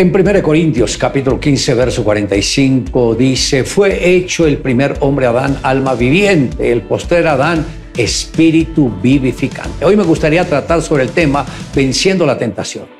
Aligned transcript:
En 0.00 0.16
1 0.16 0.42
Corintios 0.42 0.96
capítulo 0.96 1.38
15, 1.38 1.74
verso 1.74 2.02
45 2.02 3.14
dice, 3.16 3.64
fue 3.64 4.08
hecho 4.08 4.46
el 4.46 4.56
primer 4.56 4.96
hombre 5.00 5.26
Adán 5.26 5.58
alma 5.62 5.94
viviente, 5.94 6.72
el 6.72 6.80
postrer 6.80 7.26
Adán 7.26 7.66
espíritu 7.94 8.90
vivificante. 9.02 9.84
Hoy 9.84 9.96
me 9.96 10.04
gustaría 10.04 10.48
tratar 10.48 10.80
sobre 10.80 11.02
el 11.02 11.10
tema 11.10 11.44
venciendo 11.74 12.24
la 12.24 12.38
tentación. 12.38 12.99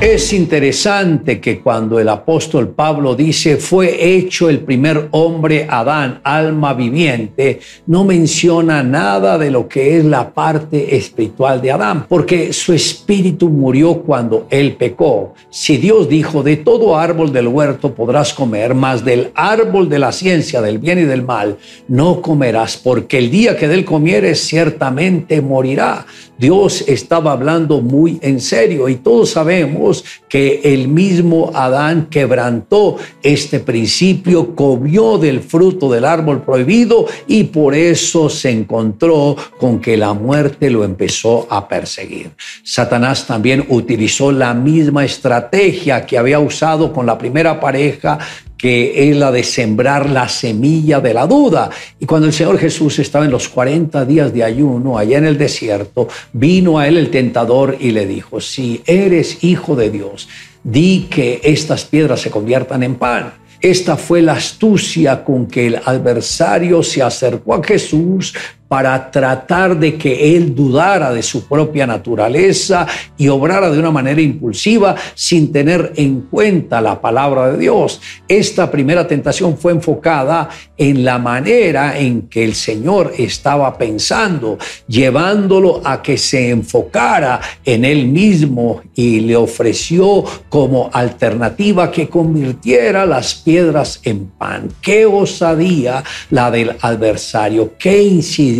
Es 0.00 0.32
interesante 0.32 1.40
que 1.40 1.58
cuando 1.58 1.98
el 1.98 2.08
apóstol 2.08 2.68
Pablo 2.68 3.16
dice 3.16 3.56
fue 3.56 4.14
hecho 4.14 4.48
el 4.48 4.60
primer 4.60 5.08
hombre 5.10 5.66
Adán, 5.68 6.20
alma 6.22 6.72
viviente, 6.72 7.58
no 7.86 8.04
menciona 8.04 8.84
nada 8.84 9.36
de 9.38 9.50
lo 9.50 9.66
que 9.66 9.96
es 9.96 10.04
la 10.04 10.32
parte 10.32 10.96
espiritual 10.96 11.60
de 11.60 11.72
Adán, 11.72 12.06
porque 12.08 12.52
su 12.52 12.72
espíritu 12.72 13.48
murió 13.48 14.02
cuando 14.02 14.46
él 14.50 14.76
pecó. 14.76 15.34
Si 15.50 15.78
Dios 15.78 16.08
dijo, 16.08 16.44
de 16.44 16.58
todo 16.58 16.96
árbol 16.96 17.32
del 17.32 17.48
huerto 17.48 17.92
podrás 17.92 18.32
comer, 18.32 18.76
mas 18.76 19.04
del 19.04 19.32
árbol 19.34 19.88
de 19.88 19.98
la 19.98 20.12
ciencia 20.12 20.62
del 20.62 20.78
bien 20.78 21.00
y 21.00 21.06
del 21.06 21.24
mal 21.24 21.56
no 21.88 22.22
comerás, 22.22 22.76
porque 22.76 23.18
el 23.18 23.32
día 23.32 23.56
que 23.56 23.66
de 23.66 23.74
él 23.74 23.84
comieres 23.84 24.46
ciertamente 24.46 25.42
morirá. 25.42 26.06
Dios 26.38 26.84
estaba 26.86 27.32
hablando 27.32 27.80
muy 27.80 28.20
en 28.22 28.40
serio 28.40 28.88
y 28.88 28.94
todos 28.94 29.30
sabemos 29.30 29.87
que 30.28 30.60
el 30.64 30.88
mismo 30.88 31.50
Adán 31.54 32.08
quebrantó 32.10 32.96
este 33.22 33.60
principio, 33.60 34.54
comió 34.54 35.18
del 35.18 35.40
fruto 35.40 35.90
del 35.90 36.04
árbol 36.04 36.42
prohibido 36.42 37.06
y 37.26 37.44
por 37.44 37.74
eso 37.74 38.28
se 38.28 38.50
encontró 38.50 39.36
con 39.58 39.80
que 39.80 39.96
la 39.96 40.12
muerte 40.12 40.70
lo 40.70 40.84
empezó 40.84 41.46
a 41.50 41.68
perseguir. 41.68 42.30
Satanás 42.62 43.26
también 43.26 43.64
utilizó 43.68 44.32
la 44.32 44.54
misma 44.54 45.04
estrategia 45.04 46.06
que 46.06 46.18
había 46.18 46.38
usado 46.38 46.92
con 46.92 47.06
la 47.06 47.18
primera 47.18 47.60
pareja 47.60 48.18
que 48.58 49.08
es 49.08 49.16
la 49.16 49.30
de 49.30 49.44
sembrar 49.44 50.10
la 50.10 50.28
semilla 50.28 51.00
de 51.00 51.14
la 51.14 51.26
duda. 51.26 51.70
Y 52.00 52.06
cuando 52.06 52.26
el 52.26 52.32
Señor 52.32 52.58
Jesús 52.58 52.98
estaba 52.98 53.24
en 53.24 53.30
los 53.30 53.48
40 53.48 54.04
días 54.04 54.34
de 54.34 54.42
ayuno 54.42 54.98
allá 54.98 55.18
en 55.18 55.26
el 55.26 55.38
desierto, 55.38 56.08
vino 56.32 56.78
a 56.78 56.88
él 56.88 56.98
el 56.98 57.10
tentador 57.10 57.76
y 57.78 57.92
le 57.92 58.06
dijo, 58.06 58.40
si 58.40 58.82
eres 58.84 59.44
hijo 59.44 59.76
de 59.76 59.90
Dios, 59.90 60.28
di 60.64 61.06
que 61.08 61.40
estas 61.44 61.84
piedras 61.84 62.20
se 62.20 62.30
conviertan 62.30 62.82
en 62.82 62.96
pan. 62.96 63.32
Esta 63.60 63.96
fue 63.96 64.22
la 64.22 64.34
astucia 64.34 65.24
con 65.24 65.46
que 65.46 65.66
el 65.66 65.76
adversario 65.84 66.82
se 66.82 67.02
acercó 67.02 67.54
a 67.54 67.64
Jesús 67.64 68.34
para 68.68 69.10
tratar 69.10 69.78
de 69.78 69.96
que 69.96 70.36
él 70.36 70.54
dudara 70.54 71.12
de 71.12 71.22
su 71.22 71.48
propia 71.48 71.86
naturaleza 71.86 72.86
y 73.16 73.28
obrara 73.28 73.70
de 73.70 73.78
una 73.78 73.90
manera 73.90 74.20
impulsiva 74.20 74.94
sin 75.14 75.50
tener 75.50 75.92
en 75.96 76.20
cuenta 76.22 76.80
la 76.82 77.00
palabra 77.00 77.50
de 77.50 77.58
Dios. 77.58 78.00
Esta 78.28 78.70
primera 78.70 79.06
tentación 79.06 79.56
fue 79.56 79.72
enfocada 79.72 80.50
en 80.76 81.02
la 81.02 81.18
manera 81.18 81.98
en 81.98 82.28
que 82.28 82.44
el 82.44 82.54
Señor 82.54 83.14
estaba 83.16 83.76
pensando, 83.78 84.58
llevándolo 84.86 85.80
a 85.84 86.02
que 86.02 86.18
se 86.18 86.50
enfocara 86.50 87.40
en 87.64 87.84
él 87.86 88.06
mismo 88.06 88.82
y 88.94 89.20
le 89.20 89.36
ofreció 89.36 90.24
como 90.50 90.90
alternativa 90.92 91.90
que 91.90 92.08
convirtiera 92.08 93.06
las 93.06 93.34
piedras 93.34 94.00
en 94.04 94.26
pan. 94.26 94.68
Qué 94.82 95.06
osadía 95.06 96.04
la 96.30 96.50
del 96.50 96.76
adversario, 96.82 97.72
qué 97.78 98.02
incidencia 98.02 98.57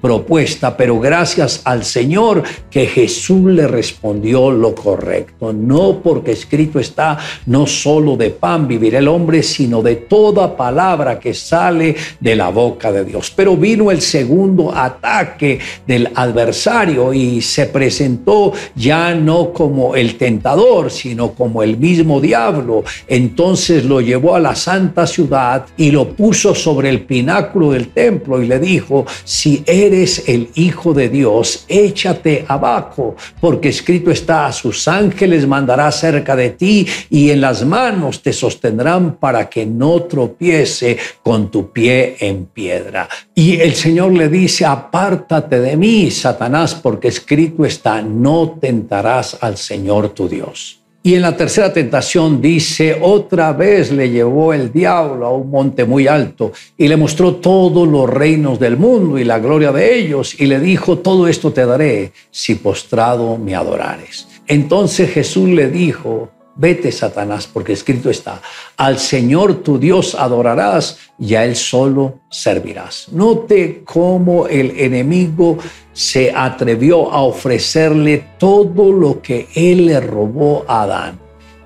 propuesta, 0.00 0.76
pero 0.76 0.98
gracias 0.98 1.62
al 1.64 1.84
Señor 1.84 2.42
que 2.70 2.86
Jesús 2.86 3.50
le 3.52 3.66
respondió 3.66 4.50
lo 4.50 4.74
correcto. 4.74 5.52
No 5.52 6.00
porque 6.02 6.32
escrito 6.32 6.78
está, 6.78 7.18
no 7.46 7.66
solo 7.66 8.16
de 8.16 8.30
pan 8.30 8.68
vivirá 8.68 8.98
el 8.98 9.08
hombre, 9.08 9.42
sino 9.42 9.82
de 9.82 9.96
toda 9.96 10.56
palabra 10.56 11.18
que 11.18 11.34
sale 11.34 11.96
de 12.20 12.36
la 12.36 12.50
boca 12.50 12.92
de 12.92 13.04
Dios. 13.04 13.32
Pero 13.34 13.56
vino 13.56 13.90
el 13.90 14.00
segundo 14.00 14.74
ataque 14.74 15.58
del 15.86 16.10
adversario 16.14 17.12
y 17.12 17.40
se 17.40 17.66
presentó 17.66 18.52
ya 18.74 19.14
no 19.14 19.52
como 19.52 19.94
el 19.94 20.16
tentador, 20.16 20.90
sino 20.90 21.32
como 21.32 21.62
el 21.62 21.76
mismo 21.76 22.20
diablo. 22.20 22.84
Entonces 23.06 23.84
lo 23.84 24.00
llevó 24.00 24.34
a 24.34 24.40
la 24.40 24.54
santa 24.54 25.06
ciudad 25.06 25.66
y 25.76 25.90
lo 25.90 26.10
puso 26.10 26.54
sobre 26.54 26.88
el 26.88 27.00
pináculo 27.02 27.72
del 27.72 27.88
templo 27.88 28.42
y 28.42 28.46
le 28.46 28.58
dijo, 28.58 29.06
si 29.24 29.62
eres 29.66 30.28
el 30.28 30.50
Hijo 30.54 30.94
de 30.94 31.08
Dios, 31.08 31.64
échate 31.68 32.44
abajo, 32.48 33.16
porque 33.40 33.68
escrito 33.68 34.10
está, 34.10 34.46
a 34.46 34.52
sus 34.52 34.88
ángeles 34.88 35.46
mandará 35.46 35.90
cerca 35.92 36.34
de 36.36 36.50
ti 36.50 36.86
y 37.10 37.30
en 37.30 37.40
las 37.40 37.64
manos 37.64 38.22
te 38.22 38.32
sostendrán 38.32 39.16
para 39.16 39.48
que 39.48 39.66
no 39.66 40.02
tropiece 40.02 40.98
con 41.22 41.50
tu 41.50 41.72
pie 41.72 42.16
en 42.20 42.46
piedra. 42.46 43.08
Y 43.34 43.60
el 43.60 43.74
Señor 43.74 44.12
le 44.12 44.28
dice, 44.28 44.64
apártate 44.64 45.60
de 45.60 45.76
mí, 45.76 46.10
Satanás, 46.10 46.74
porque 46.74 47.08
escrito 47.08 47.64
está, 47.64 48.02
no 48.02 48.58
tentarás 48.60 49.38
al 49.40 49.56
Señor 49.56 50.10
tu 50.10 50.28
Dios. 50.28 50.80
Y 51.02 51.14
en 51.14 51.22
la 51.22 51.36
tercera 51.36 51.72
tentación 51.72 52.40
dice, 52.40 52.98
otra 53.00 53.52
vez 53.52 53.92
le 53.92 54.10
llevó 54.10 54.52
el 54.52 54.72
diablo 54.72 55.26
a 55.26 55.32
un 55.32 55.48
monte 55.48 55.84
muy 55.84 56.08
alto 56.08 56.52
y 56.76 56.88
le 56.88 56.96
mostró 56.96 57.36
todos 57.36 57.86
los 57.86 58.10
reinos 58.10 58.58
del 58.58 58.76
mundo 58.76 59.16
y 59.18 59.24
la 59.24 59.38
gloria 59.38 59.70
de 59.70 59.96
ellos 59.96 60.38
y 60.38 60.46
le 60.46 60.58
dijo, 60.58 60.98
todo 60.98 61.28
esto 61.28 61.52
te 61.52 61.64
daré 61.64 62.12
si 62.30 62.56
postrado 62.56 63.38
me 63.38 63.54
adorares. 63.54 64.28
Entonces 64.48 65.10
Jesús 65.10 65.48
le 65.48 65.70
dijo, 65.70 66.30
Vete, 66.60 66.90
Satanás, 66.90 67.46
porque 67.46 67.72
escrito 67.72 68.10
está, 68.10 68.42
al 68.76 68.98
Señor 68.98 69.62
tu 69.62 69.78
Dios 69.78 70.16
adorarás 70.16 70.98
y 71.16 71.36
a 71.36 71.44
Él 71.44 71.54
solo 71.54 72.18
servirás. 72.28 73.10
Note 73.12 73.82
cómo 73.84 74.48
el 74.48 74.72
enemigo 74.76 75.56
se 75.92 76.32
atrevió 76.34 77.12
a 77.12 77.22
ofrecerle 77.22 78.30
todo 78.38 78.92
lo 78.92 79.22
que 79.22 79.46
Él 79.54 79.86
le 79.86 80.00
robó 80.00 80.64
a 80.66 80.82
Adán. 80.82 81.20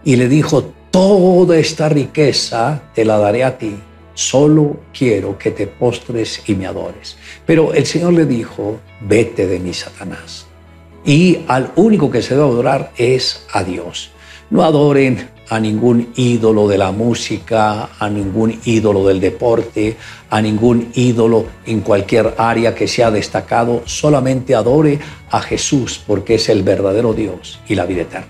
Y 0.04 0.16
le 0.16 0.28
dijo, 0.28 0.62
toda 0.90 1.56
esta 1.56 1.88
riqueza 1.88 2.82
te 2.94 3.06
la 3.06 3.16
daré 3.16 3.44
a 3.44 3.56
ti, 3.56 3.74
solo 4.12 4.76
quiero 4.92 5.38
que 5.38 5.52
te 5.52 5.68
postres 5.68 6.42
y 6.46 6.54
me 6.54 6.66
adores. 6.66 7.16
Pero 7.46 7.72
el 7.72 7.86
Señor 7.86 8.12
le 8.12 8.26
dijo, 8.26 8.78
vete 9.00 9.46
de 9.46 9.58
mí, 9.58 9.72
Satanás. 9.72 10.46
Y 11.02 11.38
al 11.48 11.72
único 11.76 12.10
que 12.10 12.20
se 12.20 12.34
debe 12.34 12.46
adorar 12.46 12.92
es 12.98 13.46
a 13.54 13.64
Dios. 13.64 14.11
No 14.52 14.64
adoren 14.64 15.30
a 15.48 15.58
ningún 15.58 16.12
ídolo 16.14 16.68
de 16.68 16.76
la 16.76 16.92
música, 16.92 17.88
a 17.98 18.10
ningún 18.10 18.60
ídolo 18.66 19.06
del 19.06 19.18
deporte, 19.18 19.96
a 20.28 20.42
ningún 20.42 20.90
ídolo 20.94 21.46
en 21.64 21.80
cualquier 21.80 22.34
área 22.36 22.74
que 22.74 22.86
sea 22.86 23.10
destacado. 23.10 23.80
Solamente 23.86 24.54
adore 24.54 24.98
a 25.30 25.40
Jesús 25.40 26.04
porque 26.06 26.34
es 26.34 26.50
el 26.50 26.62
verdadero 26.64 27.14
Dios 27.14 27.60
y 27.66 27.76
la 27.76 27.86
vida 27.86 28.02
eterna. 28.02 28.28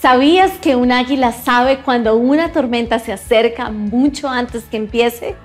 ¿Sabías 0.00 0.50
que 0.58 0.74
un 0.74 0.90
águila 0.90 1.30
sabe 1.30 1.78
cuando 1.84 2.16
una 2.16 2.50
tormenta 2.50 2.98
se 2.98 3.12
acerca 3.12 3.70
mucho 3.70 4.28
antes 4.28 4.64
que 4.64 4.78
empiece? 4.78 5.36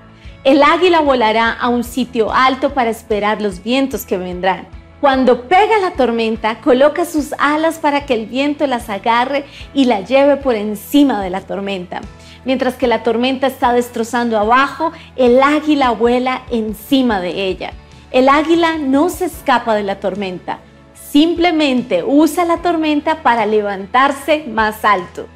El 0.42 0.64
águila 0.64 1.00
volará 1.00 1.52
a 1.52 1.68
un 1.68 1.84
sitio 1.84 2.32
alto 2.32 2.74
para 2.74 2.90
esperar 2.90 3.40
los 3.40 3.62
vientos 3.62 4.04
que 4.04 4.18
vendrán. 4.18 4.66
Cuando 5.04 5.48
pega 5.48 5.76
la 5.82 5.90
tormenta, 5.90 6.62
coloca 6.62 7.04
sus 7.04 7.34
alas 7.36 7.78
para 7.78 8.06
que 8.06 8.14
el 8.14 8.24
viento 8.24 8.66
las 8.66 8.88
agarre 8.88 9.44
y 9.74 9.84
la 9.84 10.00
lleve 10.00 10.38
por 10.38 10.54
encima 10.54 11.20
de 11.20 11.28
la 11.28 11.42
tormenta. 11.42 12.00
Mientras 12.46 12.76
que 12.76 12.86
la 12.86 13.02
tormenta 13.02 13.46
está 13.46 13.74
destrozando 13.74 14.38
abajo, 14.38 14.92
el 15.16 15.42
águila 15.42 15.90
vuela 15.90 16.44
encima 16.50 17.20
de 17.20 17.44
ella. 17.44 17.74
El 18.12 18.30
águila 18.30 18.78
no 18.78 19.10
se 19.10 19.26
escapa 19.26 19.74
de 19.74 19.82
la 19.82 20.00
tormenta, 20.00 20.60
simplemente 20.94 22.02
usa 22.02 22.46
la 22.46 22.62
tormenta 22.62 23.22
para 23.22 23.44
levantarse 23.44 24.46
más 24.48 24.86
alto. 24.86 25.26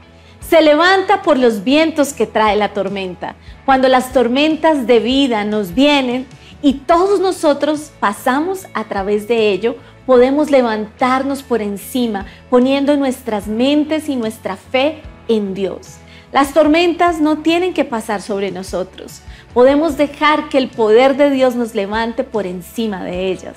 Se 0.40 0.62
levanta 0.62 1.20
por 1.20 1.38
los 1.38 1.62
vientos 1.62 2.14
que 2.14 2.26
trae 2.26 2.56
la 2.56 2.72
tormenta. 2.72 3.34
Cuando 3.66 3.88
las 3.88 4.14
tormentas 4.14 4.86
de 4.86 4.98
vida 5.00 5.44
nos 5.44 5.74
vienen, 5.74 6.26
y 6.62 6.74
todos 6.74 7.20
nosotros 7.20 7.92
pasamos 8.00 8.66
a 8.74 8.84
través 8.84 9.28
de 9.28 9.52
ello, 9.52 9.76
podemos 10.06 10.50
levantarnos 10.50 11.42
por 11.42 11.62
encima, 11.62 12.26
poniendo 12.50 12.96
nuestras 12.96 13.46
mentes 13.46 14.08
y 14.08 14.16
nuestra 14.16 14.56
fe 14.56 15.02
en 15.28 15.54
Dios. 15.54 15.98
Las 16.32 16.52
tormentas 16.52 17.20
no 17.20 17.38
tienen 17.38 17.72
que 17.72 17.84
pasar 17.84 18.20
sobre 18.20 18.50
nosotros. 18.50 19.20
Podemos 19.54 19.96
dejar 19.96 20.48
que 20.48 20.58
el 20.58 20.68
poder 20.68 21.16
de 21.16 21.30
Dios 21.30 21.54
nos 21.54 21.74
levante 21.74 22.24
por 22.24 22.46
encima 22.46 23.02
de 23.02 23.30
ellas. 23.30 23.56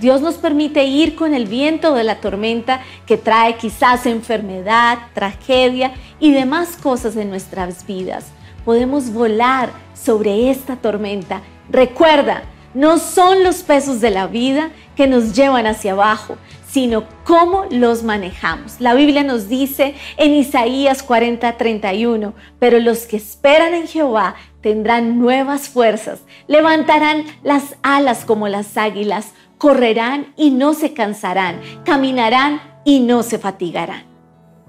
Dios 0.00 0.20
nos 0.20 0.36
permite 0.36 0.84
ir 0.84 1.16
con 1.16 1.34
el 1.34 1.46
viento 1.46 1.94
de 1.94 2.04
la 2.04 2.20
tormenta 2.20 2.80
que 3.06 3.16
trae 3.16 3.56
quizás 3.56 4.06
enfermedad, 4.06 4.98
tragedia 5.12 5.92
y 6.20 6.32
demás 6.32 6.76
cosas 6.76 7.16
en 7.16 7.30
nuestras 7.30 7.86
vidas. 7.86 8.26
Podemos 8.64 9.12
volar 9.12 9.70
sobre 9.94 10.50
esta 10.50 10.76
tormenta. 10.76 11.42
Recuerda, 11.70 12.44
no 12.74 12.98
son 12.98 13.44
los 13.44 13.62
pesos 13.62 14.00
de 14.00 14.10
la 14.10 14.26
vida 14.26 14.70
que 14.96 15.06
nos 15.06 15.34
llevan 15.34 15.66
hacia 15.66 15.92
abajo, 15.92 16.36
sino 16.70 17.04
cómo 17.24 17.64
los 17.70 18.02
manejamos. 18.02 18.80
La 18.80 18.94
Biblia 18.94 19.22
nos 19.22 19.48
dice 19.48 19.94
en 20.16 20.34
Isaías 20.34 21.02
40, 21.02 21.56
31, 21.56 22.34
pero 22.58 22.78
los 22.78 23.06
que 23.06 23.16
esperan 23.16 23.74
en 23.74 23.86
Jehová 23.86 24.34
tendrán 24.60 25.18
nuevas 25.18 25.68
fuerzas, 25.68 26.20
levantarán 26.46 27.24
las 27.42 27.76
alas 27.82 28.24
como 28.24 28.48
las 28.48 28.76
águilas, 28.76 29.32
correrán 29.56 30.32
y 30.36 30.50
no 30.50 30.74
se 30.74 30.92
cansarán, 30.92 31.60
caminarán 31.84 32.60
y 32.84 33.00
no 33.00 33.22
se 33.22 33.38
fatigarán. 33.38 34.07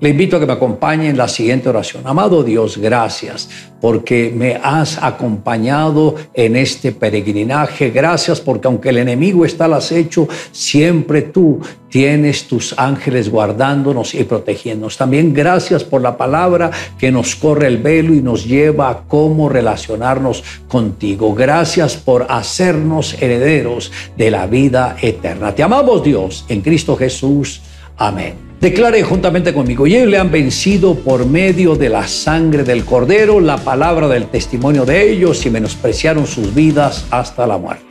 Le 0.02 0.10
invito 0.10 0.38
a 0.38 0.40
que 0.40 0.46
me 0.46 0.54
acompañe 0.54 1.10
en 1.10 1.18
la 1.18 1.28
siguiente 1.28 1.68
oración. 1.68 2.04
Amado 2.06 2.42
Dios, 2.42 2.78
gracias 2.78 3.50
porque 3.82 4.34
me 4.34 4.56
has 4.56 4.98
acompañado 5.02 6.16
en 6.34 6.56
este 6.56 6.94
peregrinaje. 6.94 7.90
Gracias 7.90 8.40
porque 8.40 8.68
aunque 8.68 8.90
el 8.90 9.00
enemigo 9.00 9.44
está 9.44 9.66
al 9.66 9.74
acecho, 9.74 10.30
siempre 10.54 11.24
tú 11.24 11.60
tienes 11.90 12.48
tus 12.48 12.80
ángeles 12.80 13.30
guardándonos 13.30 14.16
y 14.16 14.24
protegiéndonos. 14.24 14.96
También 14.96 15.34
gracias 15.34 15.84
por 15.84 16.02
la 16.02 16.16
palabra 16.16 16.72
que 16.98 17.12
nos 17.12 17.36
corre 17.36 17.68
el 17.68 17.80
velo 17.80 18.14
y 18.14 18.22
nos 18.22 18.46
lleva 18.46 18.90
a 18.90 19.02
cómo 19.06 19.50
relacionarnos 19.50 20.46
contigo. 20.70 21.36
Gracias 21.36 21.98
por 21.98 22.26
hacernos 22.30 23.22
herederos 23.22 23.92
de 24.16 24.32
la 24.32 24.48
vida 24.48 24.96
eterna. 25.02 25.54
Te 25.54 25.64
amamos 25.64 26.04
Dios 26.06 26.46
en 26.48 26.62
Cristo 26.62 26.96
Jesús. 26.96 27.64
Amén. 28.00 28.34
Declare 28.62 29.04
juntamente 29.04 29.54
conmigo, 29.54 29.86
y 29.86 29.96
ellos 29.96 30.10
le 30.10 30.18
han 30.18 30.32
vencido 30.32 30.96
por 30.96 31.26
medio 31.26 31.76
de 31.76 31.90
la 31.90 32.08
sangre 32.08 32.64
del 32.64 32.86
cordero, 32.86 33.42
la 33.42 33.58
palabra 33.58 34.08
del 34.08 34.28
testimonio 34.28 34.86
de 34.86 35.12
ellos 35.12 35.46
y 35.46 35.50
menospreciaron 35.50 36.26
sus 36.26 36.56
vidas 36.56 37.06
hasta 37.12 37.46
la 37.46 37.58
muerte. 37.58 37.89